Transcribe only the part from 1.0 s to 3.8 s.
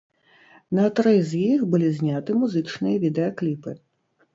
тры з іх былі зняты музычныя відэакліпы.